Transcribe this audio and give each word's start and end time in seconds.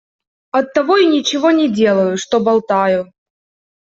Оттого 0.49 0.97
и 0.97 1.05
ничего 1.05 1.51
не 1.51 1.69
делаю, 1.71 2.17
что 2.17 2.39
болтаю. 2.39 3.13